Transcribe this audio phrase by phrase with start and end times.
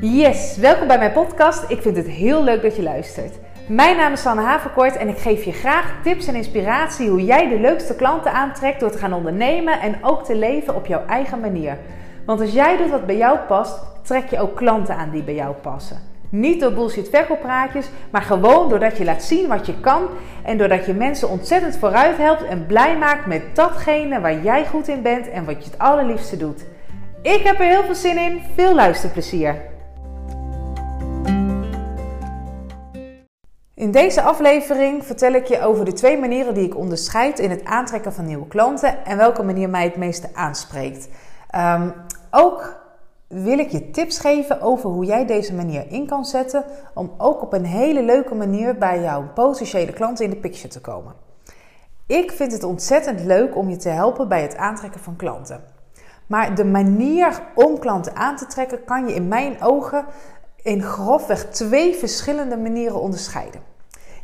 [0.00, 1.70] Yes, welkom bij mijn podcast.
[1.70, 3.34] Ik vind het heel leuk dat je luistert.
[3.68, 7.48] Mijn naam is Sanne Haverkort en ik geef je graag tips en inspiratie hoe jij
[7.48, 11.40] de leukste klanten aantrekt door te gaan ondernemen en ook te leven op jouw eigen
[11.40, 11.78] manier.
[12.26, 15.34] Want als jij doet wat bij jou past, trek je ook klanten aan die bij
[15.34, 15.98] jou passen.
[16.28, 20.02] Niet door bullshit verkooppraatjes, maar gewoon doordat je laat zien wat je kan
[20.44, 24.88] en doordat je mensen ontzettend vooruit helpt en blij maakt met datgene waar jij goed
[24.88, 26.64] in bent en wat je het allerliefste doet.
[27.22, 28.40] Ik heb er heel veel zin in.
[28.54, 29.74] Veel luisterplezier.
[33.86, 37.64] In deze aflevering vertel ik je over de twee manieren die ik onderscheid in het
[37.64, 41.08] aantrekken van nieuwe klanten en welke manier mij het meeste aanspreekt.
[41.56, 41.92] Um,
[42.30, 42.80] ook
[43.26, 46.64] wil ik je tips geven over hoe jij deze manier in kan zetten
[46.94, 50.80] om ook op een hele leuke manier bij jouw potentiële klanten in de picture te
[50.80, 51.14] komen.
[52.06, 55.64] Ik vind het ontzettend leuk om je te helpen bij het aantrekken van klanten.
[56.26, 60.04] Maar de manier om klanten aan te trekken kan je in mijn ogen
[60.62, 63.74] in grofweg twee verschillende manieren onderscheiden.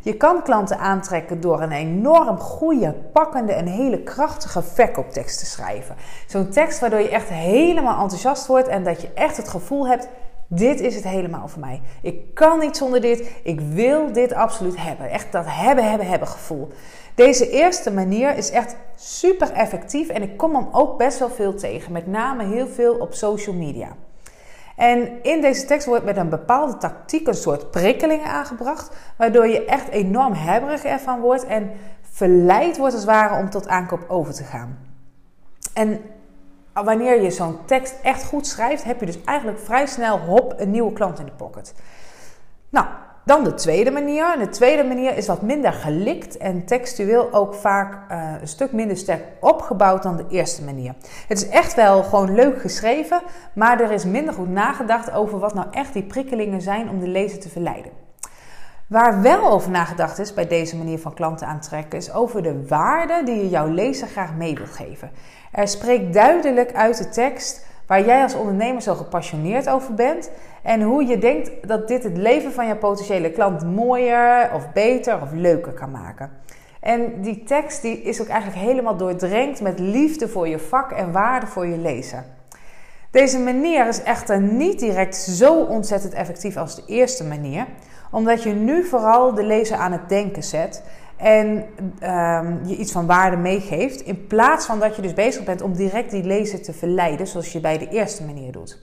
[0.04, 5.96] Je kan klanten aantrekken door een enorm goede, pakkende en hele krachtige verkooptekst te schrijven.
[6.26, 10.08] Zo'n tekst waardoor je echt helemaal enthousiast wordt en dat je echt het gevoel hebt:
[10.46, 11.80] dit is het helemaal voor mij.
[12.02, 13.30] Ik kan niet zonder dit.
[13.42, 15.10] Ik wil dit absoluut hebben.
[15.10, 16.68] Echt dat hebben, hebben, hebben gevoel.
[17.14, 21.54] Deze eerste manier is echt super effectief en ik kom hem ook best wel veel
[21.54, 21.92] tegen.
[21.92, 23.88] Met name heel veel op social media.
[24.76, 29.64] En in deze tekst wordt met een bepaalde tactiek een soort prikkelingen aangebracht, waardoor je
[29.64, 31.70] echt enorm hebberig ervan wordt en
[32.00, 34.78] verleid wordt als het ware om tot aankoop over te gaan.
[35.74, 36.00] En
[36.72, 40.70] wanneer je zo'n tekst echt goed schrijft, heb je dus eigenlijk vrij snel hop een
[40.70, 41.74] nieuwe klant in de pocket.
[42.68, 42.86] Nou,
[43.24, 44.38] dan de tweede manier.
[44.38, 48.96] De tweede manier is wat minder gelikt en textueel ook vaak uh, een stuk minder
[48.96, 50.94] sterk opgebouwd dan de eerste manier.
[51.28, 53.22] Het is echt wel gewoon leuk geschreven,
[53.54, 57.08] maar er is minder goed nagedacht over wat nou echt die prikkelingen zijn om de
[57.08, 57.92] lezer te verleiden.
[58.86, 63.22] Waar wel over nagedacht is bij deze manier van klanten aantrekken, is over de waarde
[63.24, 65.10] die je jouw lezer graag mee wilt geven.
[65.52, 70.30] Er spreekt duidelijk uit de tekst waar jij als ondernemer zo gepassioneerd over bent
[70.62, 75.22] en hoe je denkt dat dit het leven van je potentiële klant mooier of beter
[75.22, 76.30] of leuker kan maken.
[76.80, 81.12] En die tekst die is ook eigenlijk helemaal doordrenkt met liefde voor je vak en
[81.12, 82.24] waarde voor je lezer.
[83.10, 87.66] Deze manier is echter niet direct zo ontzettend effectief als de eerste manier,
[88.10, 90.82] omdat je nu vooral de lezer aan het denken zet
[91.22, 91.64] en
[92.02, 95.72] um, je iets van waarde meegeeft, in plaats van dat je dus bezig bent om
[95.72, 98.78] direct die lezer te verleiden, zoals je bij de eerste manier doet.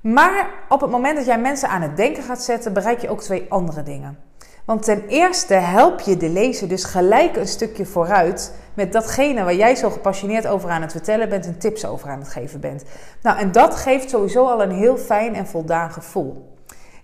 [0.00, 3.22] Maar op het moment dat jij mensen aan het denken gaat zetten, bereik je ook
[3.22, 4.18] twee andere dingen.
[4.64, 9.54] Want ten eerste help je de lezer dus gelijk een stukje vooruit met datgene waar
[9.54, 12.84] jij zo gepassioneerd over aan het vertellen bent en tips over aan het geven bent.
[13.22, 16.54] Nou, en dat geeft sowieso al een heel fijn en voldaan gevoel.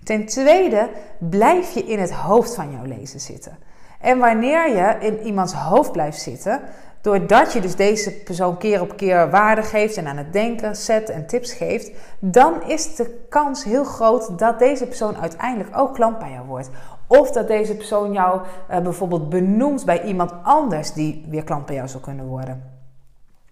[0.02, 0.88] Ten tweede
[1.18, 3.58] blijf je in het hoofd van jouw lezer zitten.
[4.02, 6.60] En wanneer je in iemands hoofd blijft zitten,
[7.00, 11.10] doordat je dus deze persoon keer op keer waarde geeft en aan het denken zet
[11.10, 16.18] en tips geeft, dan is de kans heel groot dat deze persoon uiteindelijk ook klant
[16.18, 16.70] bij jou wordt.
[17.06, 18.40] Of dat deze persoon jou
[18.70, 22.70] uh, bijvoorbeeld benoemt bij iemand anders die weer klant bij jou zou kunnen worden.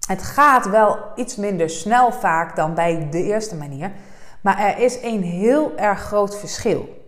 [0.06, 3.92] Het gaat wel iets minder snel vaak dan bij de eerste manier,
[4.40, 6.99] maar er is een heel erg groot verschil.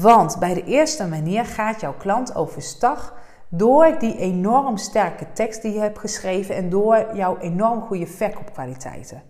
[0.00, 3.14] Want bij de eerste manier gaat jouw klant overstag
[3.48, 9.22] door die enorm sterke tekst die je hebt geschreven en door jouw enorm goede verkoopkwaliteiten.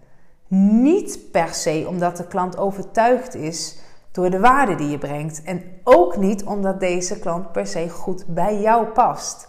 [0.83, 3.79] Niet per se omdat de klant overtuigd is
[4.13, 8.25] door de waarde die je brengt en ook niet omdat deze klant per se goed
[8.27, 9.49] bij jou past.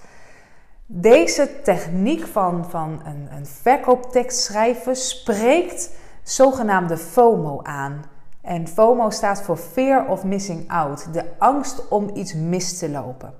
[0.85, 5.91] Deze techniek van, van een, een verkooptekst schrijven spreekt
[6.23, 8.12] zogenaamde FOMO aan.
[8.43, 13.33] En FOMO staat voor Fear of Missing Out, de angst om iets mis te lopen.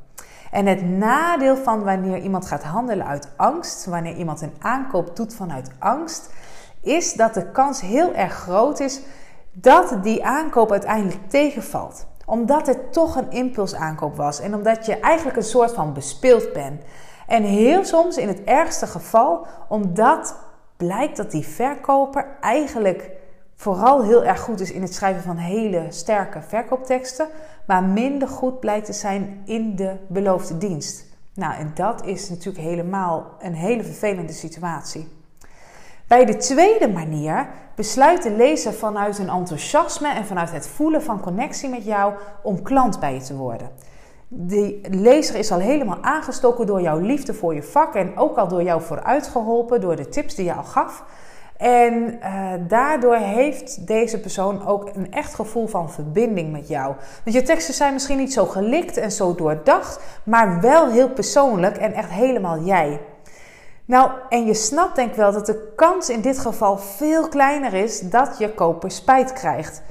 [0.52, 5.36] En het nadeel van wanneer iemand gaat handelen uit angst, wanneer iemand een aankoop doet
[5.36, 6.30] vanuit angst,
[6.82, 9.02] is dat de kans heel erg groot is
[9.52, 12.06] dat die aankoop uiteindelijk tegenvalt.
[12.26, 16.84] Omdat het toch een impulsaankoop was en omdat je eigenlijk een soort van bespeeld bent.
[17.28, 20.36] En heel soms in het ergste geval, omdat
[20.78, 23.12] blijkt dat die verkoper eigenlijk
[23.64, 27.28] vooral heel erg goed is in het schrijven van hele sterke verkoopteksten,
[27.68, 31.06] maar minder goed blijkt te zijn in de beloofde dienst.
[31.34, 35.08] Nou, en dat is natuurlijk helemaal een hele vervelende situatie.
[36.08, 41.20] Bij de tweede manier besluit de lezer vanuit een enthousiasme en vanuit het voelen van
[41.20, 42.14] connectie met jou
[42.44, 43.70] om klant bij je te worden.
[44.28, 48.48] De lezer is al helemaal aangestoken door jouw liefde voor je vak en ook al
[48.48, 51.04] door jou vooruitgeholpen door de tips die je al gaf.
[51.58, 56.96] En uh, daardoor heeft deze persoon ook een echt gevoel van verbinding met jou.
[57.24, 61.78] Want je teksten zijn misschien niet zo gelikt en zo doordacht, maar wel heel persoonlijk
[61.78, 63.00] en echt helemaal jij.
[63.86, 67.74] Nou, en je snapt denk ik wel dat de kans in dit geval veel kleiner
[67.74, 69.82] is dat je koper spijt krijgt.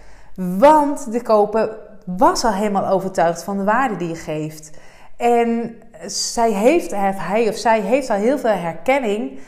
[0.58, 4.70] Want de koper was al helemaal overtuigd van de waarde die je geeft.
[5.17, 5.76] En
[6.06, 9.38] zij heeft, hij of zij heeft al heel veel herkenning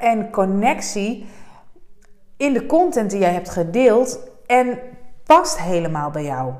[0.00, 1.26] en connectie
[2.36, 4.78] in de content die jij hebt gedeeld en
[5.26, 6.52] past helemaal bij jou.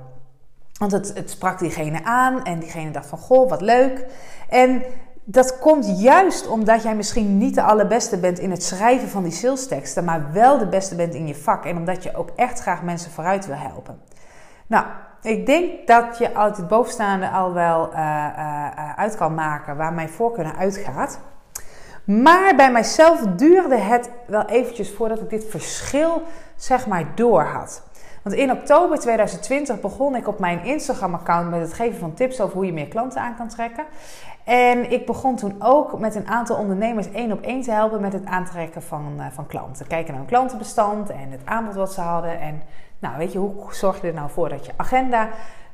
[0.78, 4.06] Want het, het sprak diegene aan en diegene dacht van goh, wat leuk.
[4.49, 4.82] En
[5.25, 9.32] dat komt juist omdat jij misschien niet de allerbeste bent in het schrijven van die
[9.32, 12.82] salesteksten, maar wel de beste bent in je vak en omdat je ook echt graag
[12.82, 14.00] mensen vooruit wil helpen.
[14.66, 14.87] Nou,
[15.22, 20.55] ik denk dat je het bovenstaande al wel uh, uit kan maken waar mijn voorkeur
[20.56, 21.20] uitgaat.
[22.04, 26.22] Maar bij mijzelf duurde het wel eventjes voordat ik dit verschil
[26.56, 27.82] zeg maar door had.
[28.22, 32.56] Want in oktober 2020 begon ik op mijn Instagram-account met het geven van tips over
[32.56, 33.84] hoe je meer klanten aan kan trekken.
[34.44, 38.12] En ik begon toen ook met een aantal ondernemers één op één te helpen met
[38.12, 39.86] het aantrekken van, uh, van klanten.
[39.86, 42.40] Kijken naar hun klantenbestand en het aanbod wat ze hadden.
[42.40, 42.62] En
[42.98, 45.28] nou, weet je, hoe zorg je er nou voor dat je agenda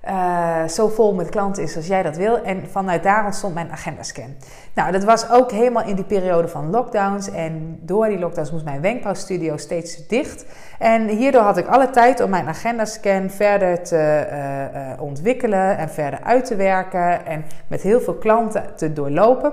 [0.08, 2.42] uh, zo vol met klanten is als jij dat wil.
[2.42, 4.34] En vanuit daar ontstond mijn agendascan.
[4.74, 7.30] Nou, dat was ook helemaal in die periode van lockdowns.
[7.30, 10.44] En door die lockdowns moest mijn wenkbrauwstudio steeds dicht.
[10.78, 15.90] En hierdoor had ik alle tijd om mijn agendascan verder te uh, uh, ontwikkelen en
[15.90, 17.26] verder uit te werken.
[17.26, 19.52] En met heel veel klanten te doorlopen.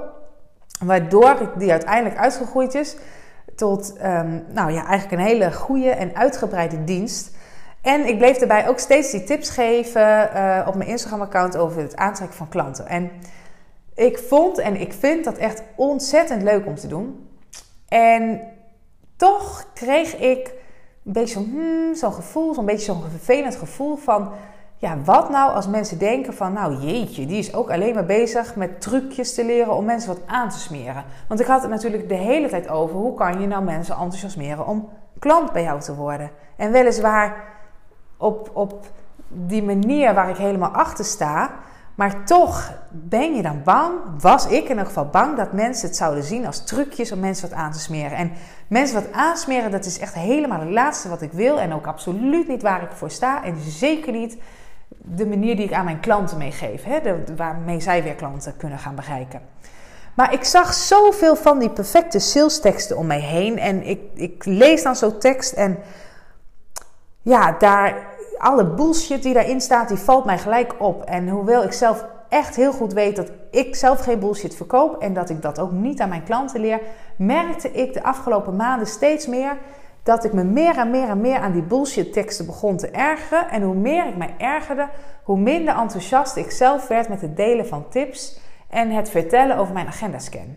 [0.86, 2.98] Waardoor die uiteindelijk uitgegroeid is
[3.56, 7.36] tot um, nou ja, eigenlijk een hele goede en uitgebreide dienst.
[7.88, 11.96] En ik bleef daarbij ook steeds die tips geven uh, op mijn Instagram-account over het
[11.96, 12.88] aantrekken van klanten.
[12.88, 13.12] En
[13.96, 17.30] ik vond en ik vind dat echt ontzettend leuk om te doen.
[17.88, 18.42] En
[19.16, 20.48] toch kreeg ik
[21.06, 24.32] een beetje hmm, zo'n gevoel, zo'n beetje zo'n vervelend gevoel van...
[24.80, 28.56] Ja, wat nou als mensen denken van, nou jeetje, die is ook alleen maar bezig
[28.56, 31.04] met trucjes te leren om mensen wat aan te smeren.
[31.28, 34.68] Want ik had het natuurlijk de hele tijd over, hoe kan je nou mensen enthousiasmeren
[34.68, 34.90] om
[35.20, 36.32] klant bij jou te worden?
[36.56, 37.56] En weliswaar
[38.18, 38.86] op, op
[39.28, 41.52] die manier waar ik helemaal achter sta.
[41.96, 45.98] Maar toch ben je dan bang, was ik in ieder geval bang, dat mensen het
[45.98, 48.18] zouden zien als trucjes om mensen wat aan te smeren.
[48.18, 48.32] En
[48.68, 51.60] mensen wat aansmeren, dat is echt helemaal het laatste wat ik wil.
[51.60, 53.44] En ook absoluut niet waar ik voor sta.
[53.44, 54.38] En zeker niet
[54.88, 56.84] de manier die ik aan mijn klanten meegeef.
[56.84, 57.00] Hè,
[57.36, 59.42] waarmee zij weer klanten kunnen gaan bereiken.
[60.16, 63.60] Maar ik zag zoveel van die perfecte sales teksten om mij heen.
[63.60, 65.78] En ik, ik lees dan zo'n tekst en
[67.28, 68.08] ja, daar,
[68.38, 71.04] alle bullshit die daarin staat, die valt mij gelijk op.
[71.04, 75.14] En hoewel ik zelf echt heel goed weet dat ik zelf geen bullshit verkoop en
[75.14, 76.80] dat ik dat ook niet aan mijn klanten leer,
[77.18, 79.58] merkte ik de afgelopen maanden steeds meer
[80.04, 83.50] dat ik me meer en meer en meer aan die bullshit teksten begon te ergeren.
[83.50, 84.88] En hoe meer ik mij ergerde,
[85.24, 88.40] hoe minder enthousiast ik zelf werd met het delen van tips
[88.70, 90.56] en het vertellen over mijn agendascan.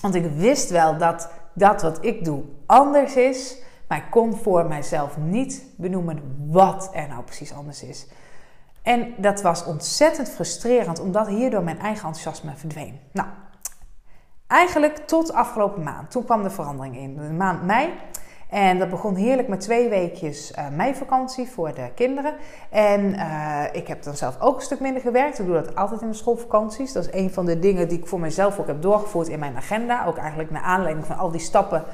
[0.00, 4.66] Want ik wist wel dat dat wat ik doe anders is maar ik kon voor
[4.66, 8.06] mijzelf niet benoemen wat er nou precies anders is.
[8.82, 13.00] En dat was ontzettend frustrerend, omdat hierdoor mijn eigen enthousiasme verdween.
[13.12, 13.28] Nou,
[14.46, 16.10] eigenlijk tot afgelopen maand.
[16.10, 17.92] Toen kwam de verandering in, de maand mei.
[18.48, 22.34] En dat begon heerlijk met twee weekjes uh, meivakantie voor de kinderen.
[22.70, 25.38] En uh, ik heb dan zelf ook een stuk minder gewerkt.
[25.38, 26.92] Ik doe dat altijd in de schoolvakanties.
[26.92, 29.56] Dat is een van de dingen die ik voor mezelf ook heb doorgevoerd in mijn
[29.56, 30.06] agenda.
[30.06, 31.84] Ook eigenlijk naar aanleiding van al die stappen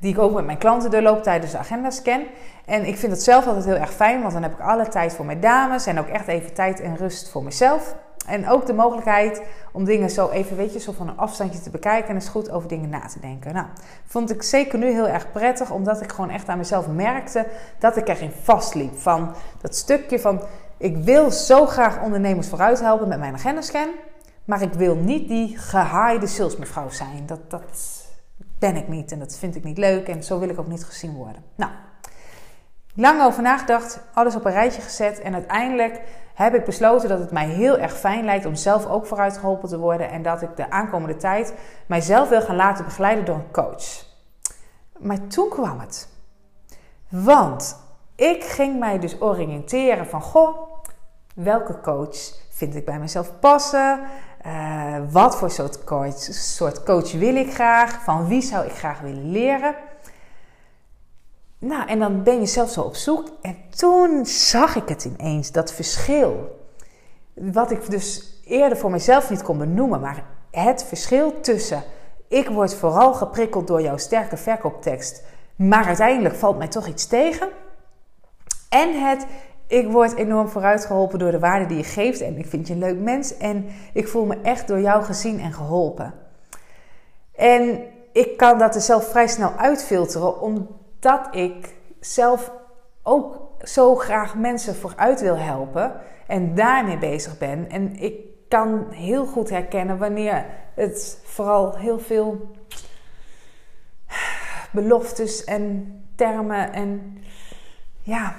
[0.00, 2.22] die ik ook met mijn klanten doorloop tijdens de agendascan.
[2.64, 5.14] En ik vind het zelf altijd heel erg fijn, want dan heb ik alle tijd
[5.14, 7.94] voor mijn dames en ook echt even tijd en rust voor mezelf.
[8.26, 9.42] En ook de mogelijkheid
[9.72, 12.50] om dingen zo even, weet je, zo van een afstandje te bekijken en eens goed
[12.50, 13.54] over dingen na te denken.
[13.54, 13.66] Nou,
[14.04, 17.46] vond ik zeker nu heel erg prettig, omdat ik gewoon echt aan mezelf merkte
[17.78, 18.98] dat ik erin vastliep.
[18.98, 20.40] Van dat stukje van,
[20.76, 23.88] ik wil zo graag ondernemers vooruit helpen met mijn agendascan,
[24.44, 27.26] maar ik wil niet die gehaaide salesmevrouw zijn.
[27.26, 28.09] Dat, dat,
[28.60, 30.84] ben ik niet en dat vind ik niet leuk en zo wil ik ook niet
[30.84, 31.44] gezien worden.
[31.54, 31.70] Nou,
[32.94, 36.00] lang over nagedacht, alles op een rijtje gezet en uiteindelijk
[36.34, 39.68] heb ik besloten dat het mij heel erg fijn lijkt om zelf ook vooruit geholpen
[39.68, 41.54] te worden en dat ik de aankomende tijd
[41.86, 44.08] mijzelf wil gaan laten begeleiden door een coach.
[44.98, 46.08] Maar toen kwam het.
[47.08, 47.76] Want
[48.14, 50.58] ik ging mij dus oriënteren van, goh,
[51.34, 52.16] welke coach
[52.50, 54.00] vind ik bij mezelf passen?
[54.46, 58.02] Uh, wat voor soort coach, soort coach wil ik graag?
[58.04, 59.74] Van wie zou ik graag willen leren?
[61.58, 63.28] Nou, en dan ben je zelf zo op zoek.
[63.42, 66.58] En toen zag ik het ineens, dat verschil.
[67.34, 70.00] Wat ik dus eerder voor mezelf niet kon benoemen.
[70.00, 71.82] Maar het verschil tussen
[72.30, 75.22] ik word vooral geprikkeld door jouw sterke verkooptekst,
[75.56, 77.48] maar uiteindelijk valt mij toch iets tegen.
[78.68, 79.26] En het,
[79.70, 82.78] ik word enorm vooruitgeholpen door de waarde die je geeft en ik vind je een
[82.78, 86.14] leuk mens en ik voel me echt door jou gezien en geholpen.
[87.34, 87.80] En
[88.12, 92.52] ik kan dat er zelf vrij snel uitfilteren, omdat ik zelf
[93.02, 95.92] ook zo graag mensen vooruit wil helpen
[96.26, 97.70] en daarmee bezig ben.
[97.70, 98.14] En ik
[98.48, 102.50] kan heel goed herkennen wanneer het vooral heel veel
[104.70, 107.18] beloftes en termen en
[108.02, 108.34] ja,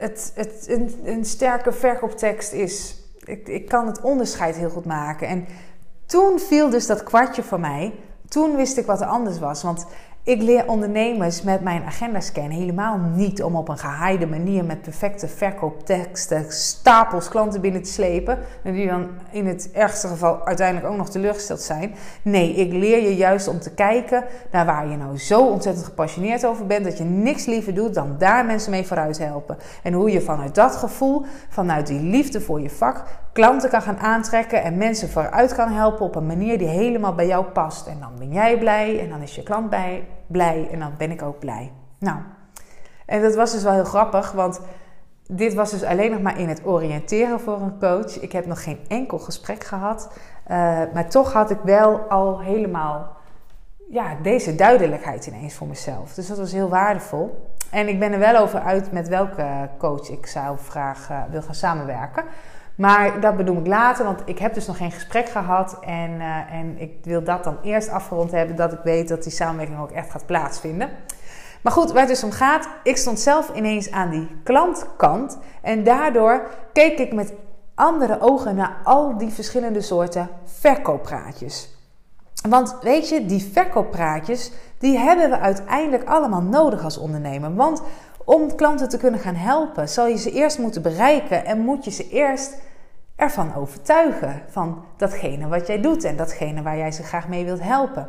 [0.00, 0.64] het, het
[1.04, 2.96] een, sterke verkooptekst is.
[3.24, 5.28] Ik, ik kan het onderscheid heel goed maken.
[5.28, 5.46] En
[6.06, 7.94] toen viel dus dat kwartje voor mij.
[8.28, 9.62] Toen wist ik wat er anders was.
[9.62, 9.86] Want
[10.22, 15.28] ik leer ondernemers met mijn agenda-scan helemaal niet om op een geheide manier met perfecte
[15.28, 18.38] verkoopteksten stapels klanten binnen te slepen.
[18.62, 21.94] En die dan in het ergste geval uiteindelijk ook nog teleurgesteld zijn.
[22.22, 26.46] Nee, ik leer je juist om te kijken naar waar je nou zo ontzettend gepassioneerd
[26.46, 26.84] over bent.
[26.84, 29.56] Dat je niks liever doet dan daar mensen mee vooruit helpen.
[29.82, 33.98] En hoe je vanuit dat gevoel, vanuit die liefde voor je vak, klanten kan gaan
[33.98, 37.86] aantrekken en mensen vooruit kan helpen op een manier die helemaal bij jou past.
[37.86, 39.74] En dan ben jij blij en dan is je klant
[40.26, 41.72] blij en dan ben ik ook blij.
[41.98, 42.18] Nou,
[43.06, 44.60] en dat was dus wel heel grappig, want
[45.26, 48.20] dit was dus alleen nog maar in het oriënteren voor een coach.
[48.20, 50.10] Ik heb nog geen enkel gesprek gehad,
[50.50, 50.56] uh,
[50.94, 53.16] maar toch had ik wel al helemaal
[53.90, 56.14] ja, deze duidelijkheid ineens voor mezelf.
[56.14, 57.48] Dus dat was heel waardevol.
[57.70, 61.54] En ik ben er wel over uit met welke coach ik zou uh, wil gaan
[61.54, 62.24] samenwerken.
[62.80, 65.78] Maar dat bedoel ik later, want ik heb dus nog geen gesprek gehad.
[65.80, 69.32] En, uh, en ik wil dat dan eerst afgerond hebben, dat ik weet dat die
[69.32, 70.88] samenwerking ook echt gaat plaatsvinden.
[71.62, 75.38] Maar goed, waar het dus om gaat, ik stond zelf ineens aan die klantkant.
[75.62, 77.32] En daardoor keek ik met
[77.74, 81.68] andere ogen naar al die verschillende soorten verkooppraatjes.
[82.48, 87.54] Want weet je, die verkooppraatjes, die hebben we uiteindelijk allemaal nodig als ondernemer.
[87.54, 87.82] Want
[88.24, 91.90] om klanten te kunnen gaan helpen, zal je ze eerst moeten bereiken en moet je
[91.90, 92.68] ze eerst
[93.20, 97.62] ervan overtuigen van datgene wat jij doet en datgene waar jij ze graag mee wilt
[97.62, 98.08] helpen.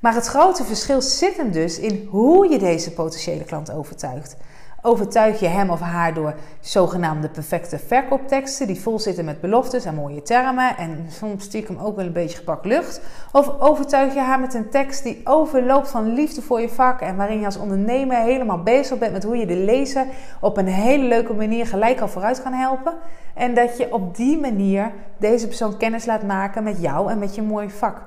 [0.00, 4.36] Maar het grote verschil zit hem dus in hoe je deze potentiële klant overtuigt.
[4.84, 9.94] Overtuig je hem of haar door zogenaamde perfecte verkoopteksten die vol zitten met beloftes en
[9.94, 13.00] mooie termen en soms stiekem ook wel een beetje gepakt lucht?
[13.32, 17.16] Of overtuig je haar met een tekst die overloopt van liefde voor je vak en
[17.16, 20.06] waarin je als ondernemer helemaal bezig bent met hoe je de lezer
[20.40, 22.94] op een hele leuke manier gelijk al vooruit kan helpen?
[23.34, 27.34] En dat je op die manier deze persoon kennis laat maken met jou en met
[27.34, 28.02] je mooie vak.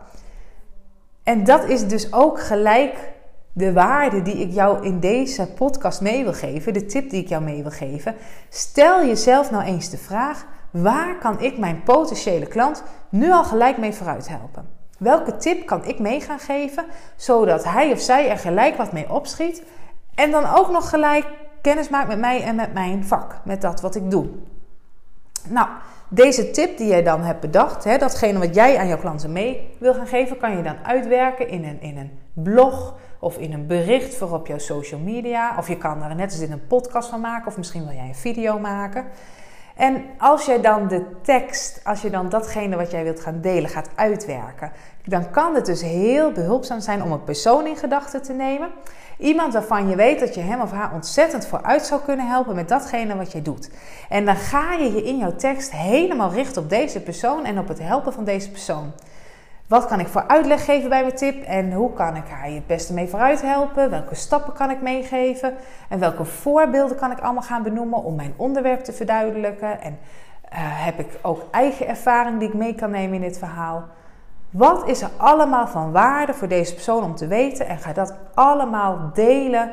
[1.24, 3.14] En dat is dus ook gelijk
[3.58, 7.28] de waarde die ik jou in deze podcast mee wil geven, de tip die ik
[7.28, 8.16] jou mee wil geven.
[8.50, 13.78] Stel jezelf nou eens de vraag: waar kan ik mijn potentiële klant nu al gelijk
[13.78, 14.68] mee vooruit helpen?
[14.98, 16.86] Welke tip kan ik mee gaan geven
[17.16, 19.64] zodat hij of zij er gelijk wat mee opschiet
[20.16, 21.26] en dan ook nog gelijk
[21.62, 24.28] kennis maakt met mij en met mijn vak, met dat wat ik doe?
[25.50, 25.68] Nou,
[26.10, 29.76] deze tip die jij dan hebt bedacht, hè, datgene wat jij aan jouw klanten mee
[29.80, 33.68] wil gaan geven, kan je dan uitwerken in een, in een blog of in een
[33.68, 35.56] bericht voor op jouw social media.
[35.58, 38.08] Of je kan daar net als dit een podcast van maken, of misschien wil jij
[38.08, 39.06] een video maken.
[39.76, 43.70] En als jij dan de tekst, als je dan datgene wat jij wilt gaan delen
[43.70, 44.72] gaat uitwerken,
[45.06, 48.70] dan kan het dus heel behulpzaam zijn om een persoon in gedachten te nemen.
[49.18, 52.68] Iemand waarvan je weet dat je hem of haar ontzettend vooruit zou kunnen helpen met
[52.68, 53.70] datgene wat je doet.
[54.10, 57.68] En dan ga je je in jouw tekst helemaal richten op deze persoon en op
[57.68, 58.92] het helpen van deze persoon.
[59.68, 62.56] Wat kan ik voor uitleg geven bij mijn tip en hoe kan ik haar je
[62.56, 63.90] het beste mee vooruit helpen?
[63.90, 65.54] Welke stappen kan ik meegeven?
[65.90, 69.82] En welke voorbeelden kan ik allemaal gaan benoemen om mijn onderwerp te verduidelijken?
[69.82, 73.84] En uh, heb ik ook eigen ervaring die ik mee kan nemen in dit verhaal?
[74.50, 77.68] Wat is er allemaal van waarde voor deze persoon om te weten?
[77.68, 79.72] En ga dat allemaal delen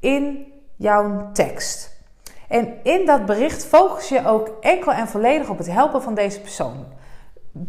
[0.00, 1.96] in jouw tekst.
[2.48, 6.40] En in dat bericht focus je ook enkel en volledig op het helpen van deze
[6.40, 6.86] persoon.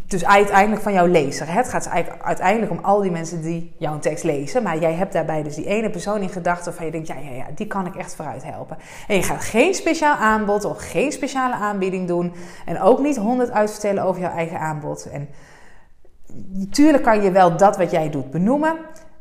[0.06, 1.54] Dus uiteindelijk van jouw lezer.
[1.54, 1.90] Het gaat
[2.22, 4.64] uiteindelijk om al die mensen die jouw tekst lezen.
[4.64, 7.36] Maar jij hebt daarbij dus die ene persoon in gedachten waarvan je denkt: ja, ja,
[7.36, 8.78] ja, die kan ik echt vooruit helpen.
[9.08, 12.34] En je gaat geen speciaal aanbod of geen speciale aanbieding doen.
[12.66, 15.10] En ook niet honderd uitvertellen over jouw eigen aanbod.
[15.10, 15.30] En
[16.52, 18.76] Natuurlijk kan je wel dat wat jij doet benoemen,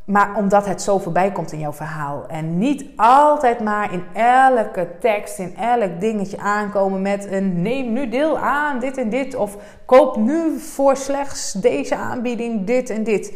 [0.07, 2.27] maar omdat het zo voorbij komt in jouw verhaal.
[2.29, 8.09] En niet altijd maar in elke tekst, in elk dingetje aankomen met een neem nu
[8.09, 9.35] deel aan dit en dit.
[9.35, 13.33] Of koop nu voor slechts deze aanbieding dit en dit.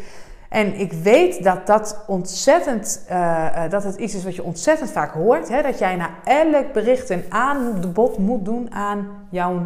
[0.49, 5.13] En ik weet dat dat ontzettend, uh, dat het iets is wat je ontzettend vaak
[5.13, 5.49] hoort.
[5.49, 5.63] Hè?
[5.63, 9.61] Dat jij na elk bericht een aanbod moet doen aan jouw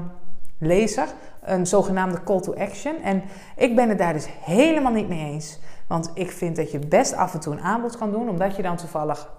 [0.59, 1.07] lezer,
[1.43, 3.03] een zogenaamde call to action.
[3.03, 3.23] En
[3.57, 5.61] ik ben het daar dus helemaal niet mee eens.
[5.87, 8.63] Want ik vind dat je best af en toe een aanbod kan doen, omdat je
[8.63, 9.31] dan toevallig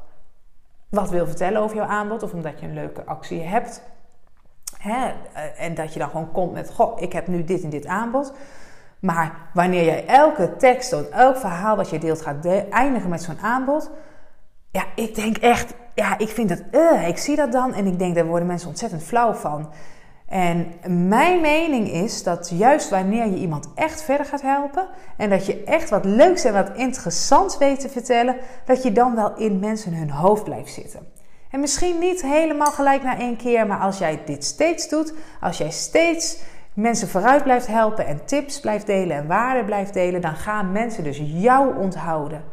[0.90, 3.82] wat wil vertellen over jouw aanbod of omdat je een leuke actie hebt.
[4.78, 5.14] Hè?
[5.58, 8.34] En dat je dan gewoon komt met: Goh, ik heb nu dit en dit aanbod.
[9.00, 13.40] Maar wanneer jij elke tekst of elk verhaal wat je deelt gaat eindigen met zo'n
[13.40, 13.90] aanbod.
[14.72, 18.00] Ja, ik denk echt, ja, ik vind dat, uh, ik zie dat dan en ik
[18.00, 19.70] denk daar worden mensen ontzettend flauw van.
[20.25, 20.74] En
[21.08, 25.63] mijn mening is dat juist wanneer je iemand echt verder gaat helpen en dat je
[25.63, 29.94] echt wat leuks en wat interessants weet te vertellen, dat je dan wel in mensen
[29.94, 31.08] hun hoofd blijft zitten.
[31.51, 35.58] En misschien niet helemaal gelijk na één keer, maar als jij dit steeds doet, als
[35.58, 36.38] jij steeds
[36.74, 41.03] mensen vooruit blijft helpen en tips blijft delen en waarden blijft delen, dan gaan mensen
[41.03, 42.44] dus jou onthouden.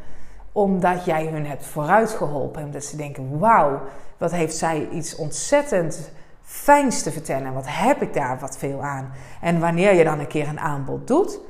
[0.52, 2.64] Omdat jij hun hebt vooruit geholpen.
[2.64, 3.80] Omdat ze denken: wauw,
[4.18, 6.10] wat heeft zij iets ontzettend
[6.52, 7.46] fijns te vertellen.
[7.46, 9.12] En wat heb ik daar wat veel aan?
[9.40, 11.40] En wanneer je dan een keer een aanbod doet,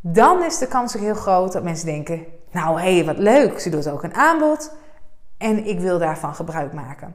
[0.00, 3.60] dan is de kans ook heel groot dat mensen denken: nou hé, hey, wat leuk,
[3.60, 4.76] ze doet ook een aanbod
[5.38, 7.14] en ik wil daarvan gebruik maken.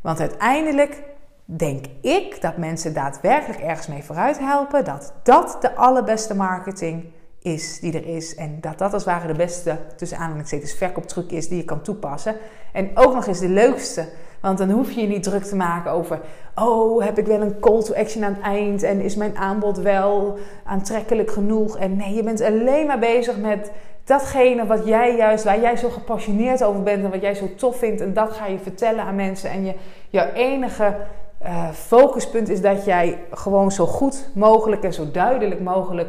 [0.00, 1.02] Want uiteindelijk
[1.44, 4.84] denk ik dat mensen daadwerkelijk ergens mee vooruit helpen.
[4.84, 7.04] Dat dat de allerbeste marketing
[7.40, 8.34] is die er is.
[8.34, 11.82] En dat dat als het ware de beste, tussen aanhalingstekens, verkooptruc is die je kan
[11.82, 12.36] toepassen.
[12.72, 14.08] En ook nog eens de leukste.
[14.46, 16.20] Want dan hoef je je niet druk te maken over...
[16.54, 18.82] oh, heb ik wel een call to action aan het eind...
[18.82, 21.78] en is mijn aanbod wel aantrekkelijk genoeg?
[21.78, 23.72] En nee, je bent alleen maar bezig met
[24.04, 27.78] datgene wat jij juist, waar jij zo gepassioneerd over bent en wat jij zo tof
[27.78, 28.00] vindt.
[28.00, 29.50] En dat ga je vertellen aan mensen.
[29.50, 29.74] En je,
[30.10, 30.96] jouw enige
[31.42, 36.08] uh, focuspunt is dat jij gewoon zo goed mogelijk en zo duidelijk mogelijk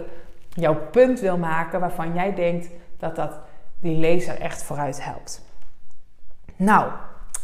[0.49, 3.39] jouw punt wil maken waarvan jij denkt dat dat
[3.79, 5.45] die lezer echt vooruit helpt.
[6.55, 6.91] Nou,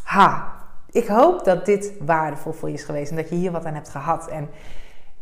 [0.03, 0.52] ha.
[0.93, 3.73] Ik hoop dat dit waardevol voor je is geweest en dat je hier wat aan
[3.73, 4.27] hebt gehad.
[4.27, 4.49] En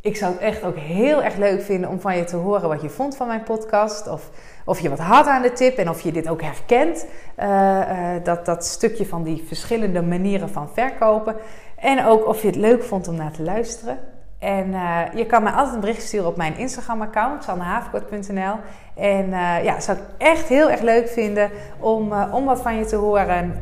[0.02, 2.82] ik zou het echt ook heel erg leuk vinden om van je te horen wat
[2.82, 4.08] je vond van mijn podcast.
[4.08, 4.30] Of,
[4.66, 7.06] of je wat had aan de tip en of je dit ook herkent.
[7.40, 11.36] Uh, uh, dat, dat stukje van die verschillende manieren van verkopen.
[11.76, 14.00] En ook of je het leuk vond om naar te luisteren.
[14.40, 18.56] En uh, je kan mij altijd een bericht sturen op mijn Instagram-account, sannehavenkort.nl.
[18.96, 19.30] En
[19.64, 23.62] ja, zou ik echt heel erg leuk vinden om, om wat van je te horen.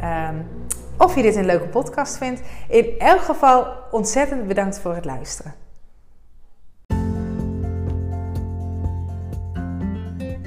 [1.00, 2.42] Of je dit een leuke podcast vindt.
[2.68, 5.54] In elk geval ontzettend bedankt voor het luisteren.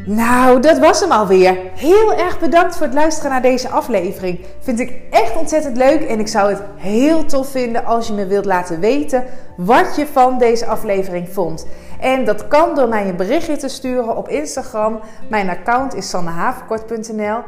[0.07, 1.59] Nou, dat was hem alweer.
[1.75, 4.41] Heel erg bedankt voor het luisteren naar deze aflevering.
[4.61, 8.27] Vind ik echt ontzettend leuk en ik zou het heel tof vinden als je me
[8.27, 9.25] wilt laten weten
[9.57, 11.67] wat je van deze aflevering vond.
[12.01, 15.01] En dat kan door mij een berichtje te sturen op Instagram.
[15.29, 17.39] Mijn account is sannehavenkort.nl.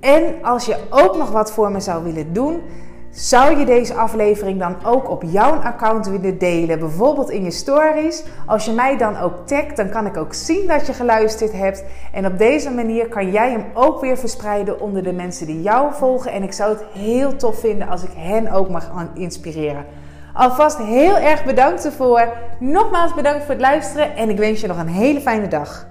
[0.00, 2.62] En als je ook nog wat voor me zou willen doen,
[3.10, 6.78] zou je deze aflevering dan ook op jouw account willen delen?
[6.78, 8.24] Bijvoorbeeld in je stories.
[8.46, 11.84] Als je mij dan ook tagt, dan kan ik ook zien dat je geluisterd hebt.
[12.12, 15.94] En op deze manier kan jij hem ook weer verspreiden onder de mensen die jou
[15.94, 16.32] volgen.
[16.32, 19.84] En ik zou het heel tof vinden als ik hen ook mag inspireren.
[20.32, 22.32] Alvast heel erg bedankt ervoor.
[22.58, 25.87] Nogmaals bedankt voor het luisteren en ik wens je nog een hele fijne dag.